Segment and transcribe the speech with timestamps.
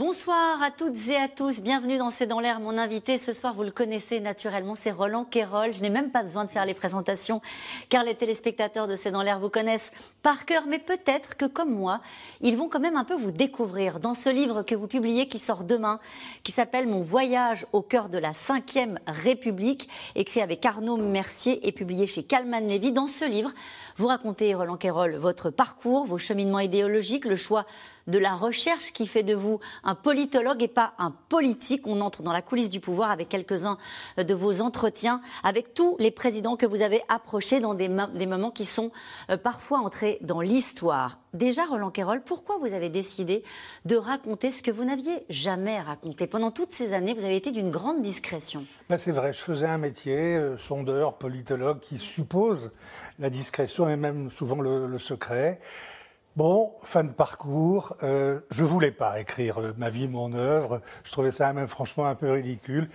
[0.00, 2.58] Bonsoir à toutes et à tous, bienvenue dans C'est dans l'air.
[2.58, 5.74] Mon invité ce soir, vous le connaissez naturellement, c'est Roland Quérol.
[5.74, 7.42] Je n'ai même pas besoin de faire les présentations
[7.90, 9.92] car les téléspectateurs de C'est dans l'air vous connaissent
[10.22, 12.00] par cœur, mais peut-être que comme moi,
[12.40, 15.38] ils vont quand même un peu vous découvrir dans ce livre que vous publiez qui
[15.38, 16.00] sort demain,
[16.44, 21.72] qui s'appelle Mon voyage au cœur de la Ve République, écrit avec Arnaud Mercier et
[21.72, 22.92] publié chez Calman Lévy.
[22.92, 23.52] Dans ce livre,
[23.98, 27.66] vous racontez, Roland Quérol, votre parcours, vos cheminements idéologiques, le choix
[28.10, 31.86] de la recherche qui fait de vous un politologue et pas un politique.
[31.86, 33.78] On entre dans la coulisse du pouvoir avec quelques-uns
[34.18, 38.66] de vos entretiens avec tous les présidents que vous avez approchés dans des, moments qui
[38.66, 38.90] sont
[39.30, 41.18] euh, parfois entrés dans l'histoire.
[41.32, 43.44] Déjà, Roland Quérol, pourquoi vous avez décidé
[43.84, 46.26] de raconter ce que vous n'aviez jamais raconté?
[46.26, 48.66] Pendant toutes ces années, vous avez été d'une grande discrétion.
[48.88, 52.72] Ben c'est vrai, je faisais un métier, euh, sondeur, politologue, qui suppose
[53.20, 55.60] la discrétion et même souvent le secret.
[56.36, 57.96] Bon, fin de parcours.
[58.04, 60.80] Euh, je voulais pas écrire ma vie, mon œuvre.
[61.02, 62.88] Je trouvais ça même franchement un peu ridicule.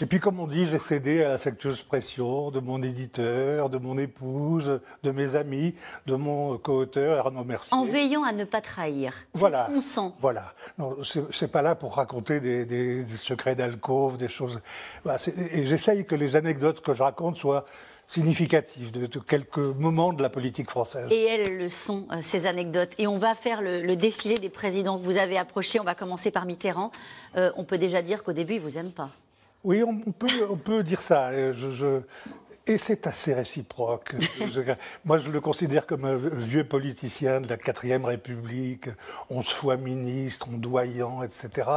[0.00, 3.98] Et puis, comme on dit, j'ai cédé à l'affectueuse pression de mon éditeur, de mon
[3.98, 5.74] épouse, de mes amis,
[6.06, 7.76] de mon co-auteur Arnaud Mercier.
[7.76, 9.14] En veillant à ne pas trahir.
[9.34, 9.66] Voilà.
[9.66, 10.14] Ce qu'on sent.
[10.20, 10.54] Voilà.
[10.78, 14.60] Non, c'est pas là pour raconter des, des, des secrets d'alcôve, des choses.
[15.02, 17.64] Voilà, et j'essaye que les anecdotes que je raconte soient
[18.06, 21.08] significatif de, quelques moments de la politique française.
[21.10, 22.90] Et elles le sont, euh, ces anecdotes.
[22.98, 25.80] Et on va faire le, défilé des présidents que vous avez approchés.
[25.80, 26.92] On va commencer par Mitterrand.
[27.36, 29.10] Euh, on peut déjà dire qu'au début, il ne vous aime pas.
[29.64, 31.52] Oui, on peut, on peut dire ça.
[31.52, 32.00] Je,
[32.68, 34.16] et c'est assez réciproque.
[35.04, 38.88] moi, je le considère comme un vieux politicien de la quatrième République,
[39.30, 41.70] onze fois ministre, ondoyant, etc.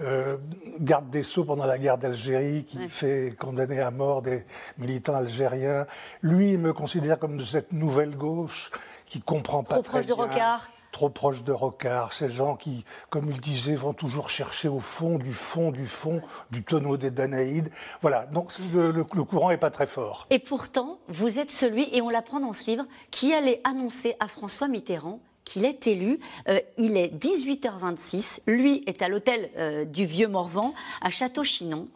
[0.00, 0.36] Euh,
[0.80, 4.44] garde des Sceaux pendant la guerre d'Algérie, qui fait condamner à mort des
[4.76, 5.86] militants algériens.
[6.20, 8.70] Lui, il me considère comme de cette nouvelle gauche
[9.06, 10.16] qui comprend pas Trop très proche bien.
[10.16, 14.66] de Rocard trop proche de Rocard, ces gens qui, comme il disait, vont toujours chercher
[14.66, 16.20] au fond du fond du fond
[16.50, 17.70] du tonneau des Danaïdes.
[18.02, 20.26] Voilà, donc le, courant n'est pas très fort.
[20.30, 24.26] Et pourtant, vous êtes celui, et on l'apprend dans ce livre, qui allait annoncer à
[24.26, 26.18] François Mitterrand qu'il est élu.
[26.48, 31.86] Euh, il est 18h26, lui est à l'hôtel euh, du Vieux Morvan, à Château-Chinon,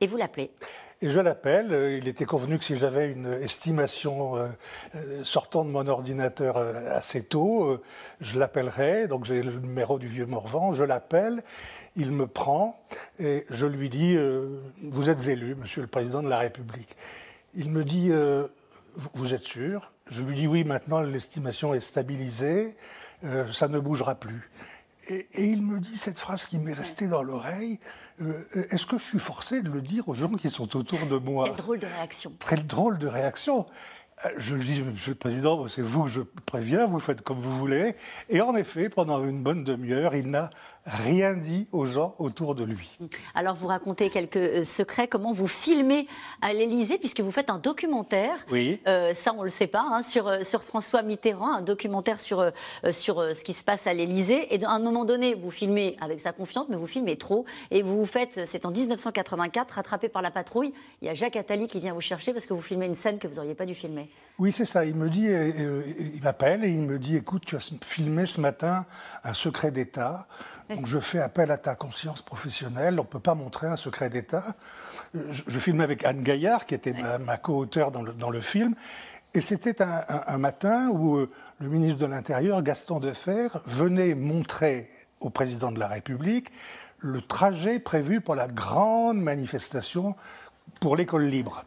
[0.00, 0.52] et vous l'appelez?
[1.02, 1.74] Et je l'appelle.
[1.74, 4.48] Euh, il était convenu que si j'avais une estimation euh,
[4.94, 7.78] euh, sortant de mon ordinateur assez tôt,
[8.20, 9.06] je l'appellerais.
[9.06, 10.72] Donc j'ai le numéro du vieux Morvan.
[10.72, 11.42] Je l'appelle.
[11.96, 12.80] Il me prend
[13.18, 14.16] et je lui dis
[14.82, 16.96] Vous êtes élu, monsieur le président de la République.
[17.54, 18.10] Il me dit
[19.14, 19.92] Vous êtes sûr?
[20.08, 22.76] Je lui dis Oui, maintenant l'estimation est stabilisée.
[23.52, 24.50] ça ne bougera plus.
[25.08, 27.78] Et, et, il me dit cette phrase qui m'est restée dans l'oreille
[28.20, 31.18] euh, Est-ce que je suis forcé de le dire aux gens qui sont autour de
[31.18, 31.46] moi?
[31.46, 32.32] Quelle drôle de réaction.
[32.38, 33.66] Très drôle de réaction.
[34.24, 37.38] Euh, je lui dis, Monsieur le Président, c'est vous que je préviens, vous faites comme
[37.38, 37.94] vous voulez.
[38.28, 40.50] Et en effet, pendant une bonne demi-heure, il n'a
[40.86, 42.98] rien dit aux gens autour de lui.
[43.34, 46.06] Alors vous racontez quelques euh, secrets, comment vous filmez
[46.40, 48.38] à l'Élysée, puisque vous faites un documentaire?
[48.50, 48.80] Oui.
[48.86, 52.20] Euh, ça, on ne le sait pas, hein, sur, euh, sur François Mitterrand, un documentaire
[52.20, 52.52] sur,
[52.90, 54.54] sur ce qui se passe à l'Élysée.
[54.54, 57.44] Et à un moment donné, vous filmez avec sa confiance, mais vous filmez trop.
[57.70, 60.72] Et vous vous faites, c'est en 1984, rattrapé par la patrouille.
[61.02, 63.18] Il y a Jacques Attali qui vient vous chercher parce que vous filmez une scène
[63.18, 64.08] que vous n'auriez pas dû filmer.
[64.38, 64.84] Oui, c'est ça.
[64.84, 68.84] Il me dit, il m'appelle et il me dit, écoute, tu as filmé ce matin
[69.24, 70.28] un secret d'État.
[70.68, 72.98] Donc je fais appel à ta conscience professionnelle.
[72.98, 74.56] On ne peut pas montrer un secret d'État.
[75.14, 78.74] Je, je, filmais avec Anne Gaillard, qui était ma, co-auteure dans le, dans le, film.
[79.34, 84.90] Et c'était un, matin où euh, le ministre de l'Intérieur, Gaston Defer, venait montrer
[85.20, 86.50] au président de la République
[86.98, 90.16] le trajet prévu pour la grande manifestation
[90.80, 91.64] pour l'école libre.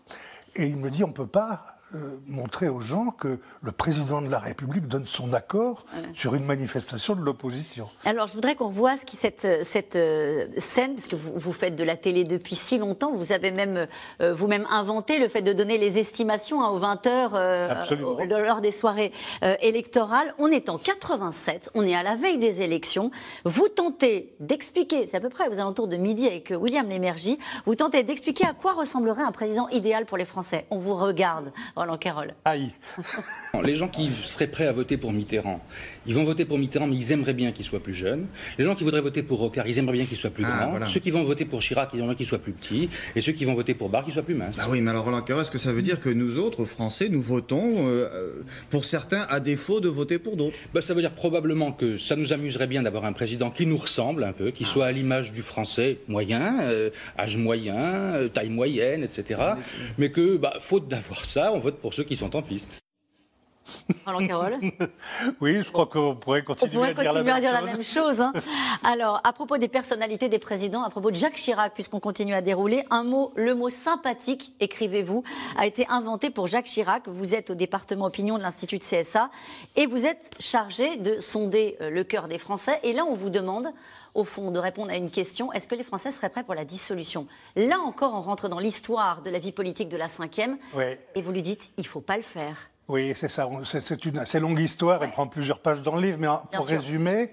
[0.56, 4.22] Et il me dit, on ne peut pas euh, montrer aux gens que le président
[4.22, 7.90] de la République donne son accord sur une manifestation de l'opposition.
[8.06, 11.76] Alors, je voudrais qu'on voit ce qui, cette, cette euh, scène, puisque vous, vous, faites
[11.76, 13.88] de la télé depuis si longtemps, vous avez même
[14.22, 17.40] euh, vous-même inventé le fait de donner les estimations hein, aux 20 heures
[18.28, 19.12] lors des soirées
[19.62, 20.36] électorales.
[20.38, 23.10] On est en 87, on est à la veille des élections.
[23.46, 27.74] Vous tentez d'expliquer, c'est à peu près aux alentours de midi avec William Lémergie, vous
[27.74, 30.68] tentez d'expliquer à quoi ressemblerait un président idéal pour les Français.
[30.70, 31.52] On vous regarde.
[31.80, 32.34] Roland Carroll.
[32.44, 32.72] Aïe.
[33.64, 35.62] Les gens qui seraient prêts à voter pour Mitterrand,
[36.06, 38.28] ils vont voter pour Mitterrand, mais ils aimeraient bien qu'il soit plus jeune.
[38.58, 40.70] Les gens qui voudraient voter pour Rocard, ils aimeraient bien qu'il soit plus Ah, grand.
[40.72, 40.88] voilà.
[40.88, 42.90] Ceux qui vont voter pour Chirac, ils aimeraient qu'il soit plus petit.
[43.16, 44.58] Et ceux qui vont voter pour Barre, qu'il soit plus mince.
[44.58, 47.08] Bah oui, mais alors Roland Carrel, est-ce que ça veut dire que nous autres, Français,
[47.08, 50.58] nous votons euh, euh, pour certains à défaut de voter pour d'autres?
[50.74, 53.78] Bah, ça veut dire probablement que ça nous amuserait bien d'avoir un président qui nous
[53.78, 57.78] ressemble un peu, qui soit à l'image du français moyen, euh, âge moyen,
[58.16, 59.40] euh, taille moyenne, etc.
[59.98, 62.80] Mais que, bah, faute d'avoir ça, on vote pour ceux qui sont en piste.
[64.06, 64.60] Roland.
[65.42, 67.62] Oui, je crois qu'on pourrait On continuer, pourrait à dire, continuer la à dire la
[67.62, 68.22] même chose.
[68.22, 68.34] hein.
[68.84, 72.42] Alors, à propos des personnalités des présidents, à propos de Jacques Chirac, puisqu'on continue à
[72.42, 75.24] dérouler, un mot, le mot sympathique, écrivez-vous,
[75.58, 77.08] a été inventé pour Jacques Chirac.
[77.08, 79.30] Vous êtes au département opinion de l'Institut de CSA
[79.76, 82.80] et vous êtes chargé de sonder euh, le cœur des Français.
[82.84, 83.68] Et là, on vous demande,
[84.16, 86.66] au fond, de répondre à une question est-ce que les Français seraient prêts pour la
[86.66, 87.28] dissolution?
[87.56, 90.58] Là encore, on rentre dans l'histoire de la vie politique de la cinquième.
[91.16, 92.70] Et vous lui dites il faut pas le faire.
[92.90, 93.48] Oui, c'est ça.
[93.66, 95.04] C'est une assez longue histoire.
[95.04, 96.18] Elle prend plusieurs pages dans le livre.
[96.18, 97.32] Mais Bien pour résumer,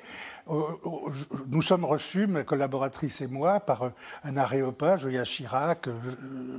[0.51, 1.11] euh, euh,
[1.49, 3.91] nous sommes reçus, ma collaboratrice et moi, par euh,
[4.23, 5.07] un aréopage.
[5.09, 5.89] Il y a Chirac,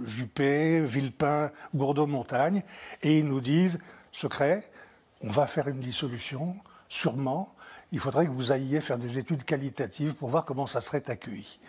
[0.03, 2.63] Juppé, Villepin, Gourdeau-Montagne.
[3.03, 3.77] Et ils nous disent,
[4.11, 4.67] secret,
[5.21, 6.55] on va faire une dissolution,
[6.89, 7.53] sûrement.
[7.91, 11.59] Il faudrait que vous ayez faire des études qualitatives pour voir comment ça serait accueilli.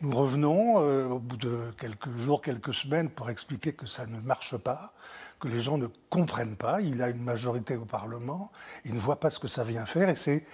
[0.00, 4.20] Nous revenons euh, au bout de quelques jours, quelques semaines pour expliquer que ça ne
[4.20, 4.92] marche pas,
[5.40, 6.80] que les gens ne comprennent pas.
[6.80, 8.52] Il a une majorité au Parlement,
[8.84, 10.44] il ne voit pas ce que ça vient faire et c'est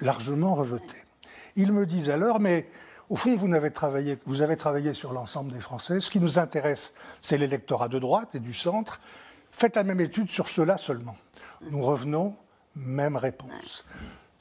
[0.00, 0.96] largement rejeté.
[1.56, 2.70] Ils me disent alors, mais
[3.10, 6.00] au fond, vous avez travaillé, vous avez travaillé sur l'ensemble des Français.
[6.00, 8.98] Ce qui nous intéresse, c'est l'électorat de droite et du centre.
[9.52, 11.18] Faites la même étude sur cela seulement.
[11.70, 12.34] Nous revenons,
[12.74, 13.84] même réponse.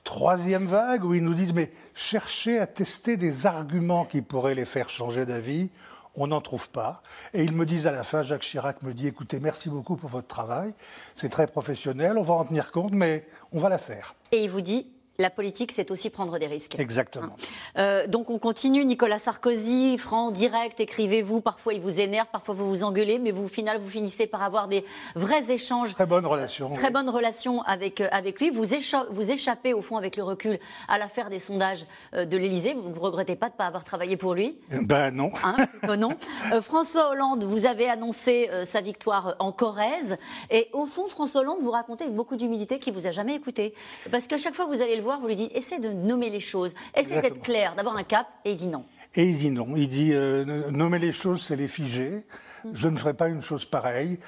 [0.06, 4.64] Troisième vague où ils nous disent mais cherchez à tester des arguments qui pourraient les
[4.64, 5.72] faire changer d'avis.
[6.14, 7.02] On n'en trouve pas.
[7.34, 10.10] Et ils me disent à la fin, Jacques Chirac me dit écoutez, merci beaucoup pour
[10.10, 10.74] votre travail.
[11.16, 14.14] C'est très professionnel, on va en tenir compte, mais on va la faire.
[14.32, 16.78] Et il vous dit la politique, c'est aussi prendre des risques.
[16.80, 17.36] Exactement.
[17.78, 18.84] Euh, donc on continue.
[18.86, 21.42] Nicolas Sarkozy, franc, direct, écrivez-vous.
[21.42, 24.44] Parfois il vous énerve, parfois vous vous engueulez, mais vous, au final, vous finissez par
[24.44, 24.84] avoir des
[25.16, 25.94] vrais échanges.
[25.94, 26.72] Très bonne relation.
[26.74, 26.94] Très oui.
[26.94, 28.50] bonne relation avec, euh, avec lui.
[28.50, 32.36] Vous, écha- vous échappez, au fond, avec le recul, à l'affaire des sondages euh, de
[32.38, 32.74] l'Élysée.
[32.74, 35.32] Vous ne regrettez pas de ne pas avoir travaillé pour lui Ben non.
[35.44, 35.56] Hein,
[35.98, 36.10] non.
[36.54, 40.18] Euh, François Hollande, vous avez annoncé euh, sa victoire en Corrèze.
[40.52, 43.74] Et au fond, François Hollande, vous racontez avec beaucoup d'humilité qu'il vous a jamais écouté.
[44.12, 46.42] Parce qu'à chaque fois vous allez le voir, vous lui dites essaie de nommer les
[46.42, 48.28] choses, essaie d'être clair, d'avoir un cap.
[48.44, 48.84] Et il dit non.
[49.16, 49.76] Et il dit non.
[49.78, 52.26] Il dit euh, nommer les choses, c'est les figer.
[52.74, 54.20] Je ne ferai pas une chose pareille.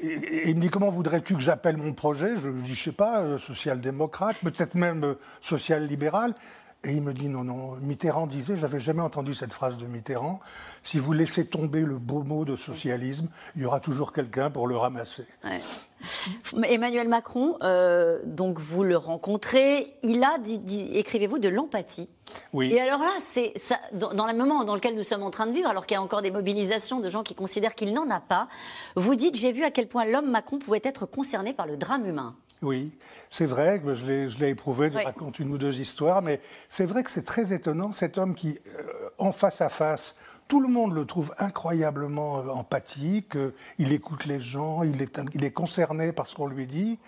[0.00, 2.36] Et, et il me dit comment voudrais-tu que j'appelle mon projet?
[2.36, 6.34] Je lui dis je sais pas, euh, social-démocrate, peut-être même euh, social-libéral.
[6.82, 7.72] Et il me dit non, non.
[7.82, 10.40] Mitterrand disait, j'avais jamais entendu cette phrase de Mitterrand.
[10.82, 14.66] Si vous laissez tomber le beau mot de socialisme, il y aura toujours quelqu'un pour
[14.66, 15.26] le ramasser.
[15.44, 15.60] Ouais.
[16.66, 22.08] Emmanuel Macron, euh, donc vous le rencontrez, il a, dit- dit- écrivez-vous, de l'empathie.
[22.54, 22.72] Oui.
[22.72, 25.46] Et alors là, c'est ça, dans, dans le moment dans lequel nous sommes en train
[25.46, 28.08] de vivre, alors qu'il y a encore des mobilisations de gens qui considèrent qu'il n'en
[28.08, 28.48] a pas,
[28.96, 32.06] vous dites, j'ai vu à quel point l'homme Macron pouvait être concerné par le drame
[32.06, 32.36] humain.
[32.62, 32.92] Oui,
[33.30, 35.04] c'est vrai que je l'ai, je l'ai éprouvé, je Oui.
[35.04, 38.58] raconte une ou deux histoires, mais c'est vrai que c'est très étonnant, cet homme qui,
[38.78, 38.82] euh,
[39.18, 44.26] en face à face, tout le monde le trouve incroyablement euh, empathique, euh, il écoute
[44.26, 46.98] les gens, il est, il est concerné par ce qu'on lui dit,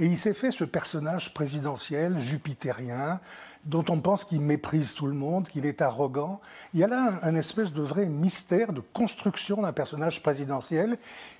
[0.00, 3.20] et il s'est fait ce personnage présidentiel, jupitérien,
[3.64, 6.40] dont on pense qu'il méprise tout le monde, qu'il est arrogant.
[6.72, 10.96] Il y a là un, un espèce de vrai mystère de construction d'un personnage présidentiel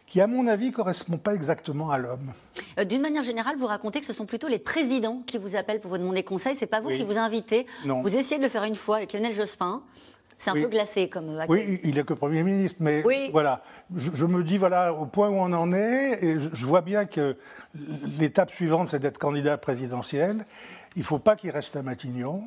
[0.09, 2.33] qui, à mon avis, correspond pas exactement à l'homme.
[2.79, 5.81] Euh, D'une manière générale, vous racontez que ce sont plutôt les présidents qui vous appellent
[5.81, 6.57] pour vous demander conseil.
[6.57, 6.97] C'est pas vous Oui.
[6.97, 7.67] qui vous invitez.
[7.85, 8.01] Non.
[8.01, 9.83] Vous essayez de le faire une fois avec Lionel Jospin.
[10.39, 10.63] C'est un Oui.
[10.63, 11.67] peu glacé comme euh, accueil.
[11.69, 13.29] Oui, il est que Premier ministre, mais Oui.
[13.33, 13.63] voilà,
[13.97, 16.81] je, je me dis, voilà, au point où on en est, et je, je vois
[16.81, 17.37] bien que
[18.19, 20.47] l'étape suivante, c'est d'être candidat présidentiel.
[20.97, 22.45] Il ne faut pas qu'il reste à Matignon.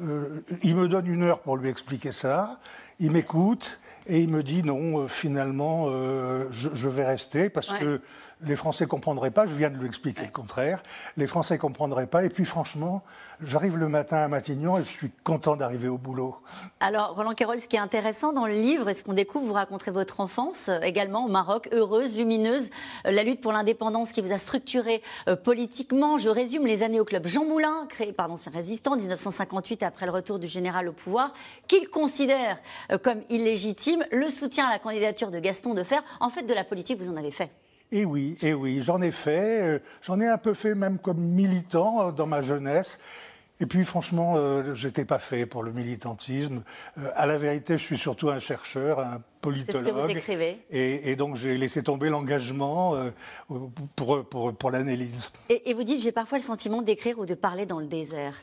[0.00, 2.60] Euh, il me donne une heure pour lui expliquer ça.
[3.00, 7.70] Il m'écoute et il me dit, non, euh, finalement, euh, je, je vais rester parce
[7.72, 7.78] Ouais.
[7.78, 8.00] que
[8.42, 9.46] les Français ne comprendraient pas.
[9.46, 10.82] Je viens de lui expliquer le contraire.
[11.16, 12.24] Les Français ne comprendraient pas.
[12.24, 13.02] Et puis, franchement,
[13.42, 16.36] j'arrive le matin à Matignon et je suis content d'arriver au boulot.
[16.80, 19.52] Alors, Roland Carroll, ce qui est intéressant dans le livre et ce qu'on découvre, vous
[19.52, 22.70] raconterez votre enfance euh, également au Maroc, heureuse, lumineuse,
[23.06, 26.18] euh, la lutte pour l'indépendance qui vous a structuré euh, politiquement.
[26.18, 30.12] Je résume les années au club Jean Moulin, créé par d'anciens résistants, 1958 après le
[30.12, 31.32] retour du général au pouvoir,
[31.68, 32.58] qu'il considère
[33.02, 36.00] comme illégitime, le soutien à la candidature de Gaston Defer.
[36.20, 37.50] En fait, de la politique, vous en avez fait.
[37.92, 41.18] Et oui, et oui, j'en ai fait, euh, j'en ai un peu fait même comme
[41.18, 42.98] militant euh, dans ma jeunesse.
[43.60, 46.62] Et puis franchement, euh, j'étais pas fait pour le militantisme.
[46.98, 49.84] Euh, à la vérité, je suis surtout un chercheur, un politologue.
[49.84, 50.58] C'est ce que vous écrivez.
[50.70, 53.10] Et, donc j'ai laissé tomber l'engagement euh,
[53.96, 55.30] pour, pour, pour l'analyse.
[55.48, 58.34] Et, et, vous dites, j'ai parfois le sentiment d'écrire ou de parler dans le désert.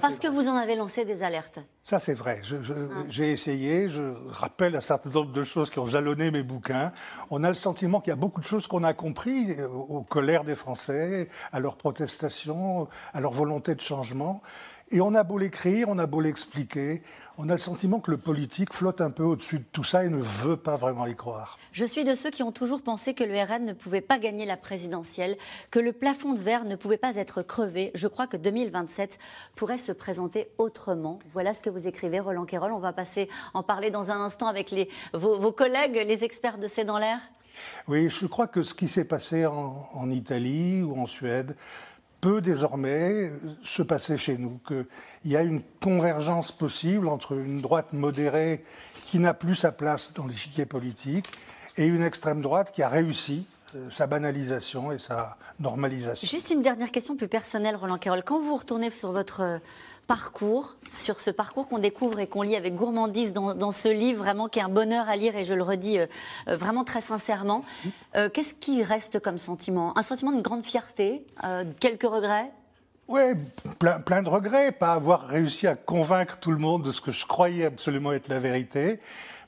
[0.00, 1.60] Parce que vous en avez lancé des alertes.
[1.82, 2.40] Ça, c'est vrai.
[2.52, 2.74] Ah.
[3.08, 3.88] J'ai essayé.
[3.88, 6.92] Je rappelle un certain nombre de choses qui ont jalonné mes bouquins.
[7.30, 10.44] On a le sentiment qu'il y a beaucoup de choses qu'on a compris aux colères
[10.44, 14.42] des Français, à leurs protestations, à leur volonté de changement.
[14.90, 17.02] Et on a beau l'écrire, on a beau l'expliquer,
[17.38, 20.10] on a le sentiment que le politique flotte un peu au-dessus de tout ça et
[20.10, 21.58] ne veut pas vraiment y croire.
[21.72, 24.44] Je suis de ceux qui ont toujours pensé que le RN ne pouvait pas gagner
[24.44, 25.38] la présidentielle,
[25.70, 27.92] que le plafond de verre ne pouvait pas être crevé.
[27.94, 29.18] Je crois que 2027
[29.56, 31.18] pourrait se présenter autrement.
[31.30, 32.72] Voilà ce que vous écrivez, Roland Quérol.
[32.72, 36.66] On va passer en parler dans un instant avec les, vos, collègues, les experts de
[36.66, 37.20] C'est dans l'air.
[37.88, 41.56] Oui, je crois que ce qui s'est passé en Italie ou en Suède,
[42.24, 43.30] peut désormais
[43.64, 44.86] se passer chez nous, qu'il
[45.26, 48.64] y a une convergence possible entre une droite modérée
[48.94, 51.26] qui n'a plus sa place dans l'échiquier politique
[51.76, 53.53] et une extrême droite qui a réussi euh,
[53.90, 56.26] sa banalisation et sa normalisation.
[56.26, 58.22] Juste une dernière question plus personnelle, Roland Carroll.
[58.24, 59.60] Quand vous retournez sur votre
[60.06, 64.48] parcours, sur ce parcours qu'on découvre et qu'on lit avec gourmandise dans, ce livre, vraiment
[64.48, 66.06] qui est un bonheur à lire et je le redis euh,
[66.48, 67.64] euh, vraiment très sincèrement.
[68.14, 69.96] Euh, qu'est-ce qui reste comme sentiment?
[69.96, 71.24] Un sentiment de grande fierté,
[71.80, 72.50] quelques regrets?
[73.08, 73.20] Oui,
[73.78, 77.12] plein, plein, de regrets, pas avoir réussi à convaincre tout le monde de ce que
[77.12, 79.00] je croyais absolument être la vérité.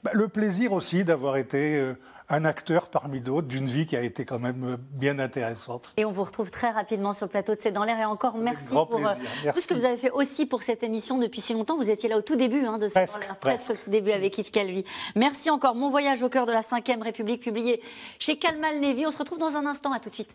[0.05, 1.95] Bah, le plaisir aussi d'avoir été
[2.29, 5.93] un acteur parmi d'autres d'une vie qui a été quand même euh, bien intéressante.
[5.97, 7.99] Et on vous retrouve très rapidement sur le plateau de C'est dans l'air.
[7.99, 9.15] Et encore merci pour euh,
[9.53, 11.77] tout ce que vous avez fait aussi pour cette émission depuis si longtemps.
[11.77, 14.11] Vous étiez là au tout début hein, de C'est dans l'air, presque au tout début
[14.11, 14.85] avec Yves Calvi.
[15.15, 15.75] Merci encore.
[15.75, 17.81] Mon voyage au cœur de la 5 République, publié
[18.19, 19.07] chez Kalmal Levy.
[19.07, 19.93] On se retrouve dans un instant.
[19.93, 20.35] À tout de suite.